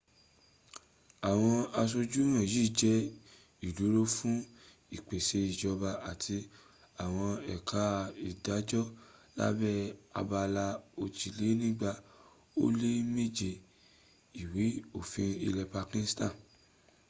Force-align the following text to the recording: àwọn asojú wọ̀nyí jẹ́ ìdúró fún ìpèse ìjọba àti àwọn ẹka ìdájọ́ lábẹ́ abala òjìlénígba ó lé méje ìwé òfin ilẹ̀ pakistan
àwọn 1.29 1.57
asojú 1.81 2.21
wọ̀nyí 2.31 2.63
jẹ́ 2.79 2.97
ìdúró 3.67 4.01
fún 4.15 4.35
ìpèse 4.97 5.37
ìjọba 5.51 5.89
àti 6.11 6.35
àwọn 7.03 7.31
ẹka 7.53 7.81
ìdájọ́ 8.29 8.85
lábẹ́ 9.39 9.75
abala 10.19 10.65
òjìlénígba 11.01 11.91
ó 12.61 12.63
lé 12.79 12.91
méje 13.15 13.51
ìwé 14.41 14.63
òfin 14.97 15.31
ilẹ̀ 15.47 15.69
pakistan 15.75 16.33